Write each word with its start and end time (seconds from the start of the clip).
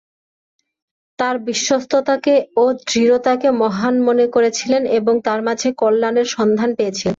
তার 1.19 1.35
বিশ্বস্ততাকে 1.47 2.33
ও 2.57 2.65
দৃঢ়তাকে 2.83 3.49
মহান 3.61 3.95
মনে 4.07 4.25
করেছিলেন 4.35 4.83
এবং 4.97 5.13
তার 5.27 5.39
মাঝে 5.47 5.67
কল্যাণের 5.81 6.27
সন্ধান 6.35 6.69
পেয়েছিলেন। 6.77 7.09